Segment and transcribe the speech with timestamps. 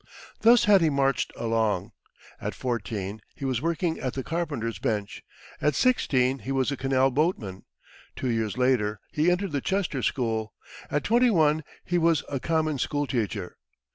[0.39, 1.91] Thus had he marched along.
[2.41, 5.21] At fourteen he was working at the carpenter's bench;
[5.61, 7.65] at sixteen he was a canal boatman;
[8.15, 10.55] two years later he entered the Chester school;
[10.89, 13.57] at twenty one he was a common school teacher.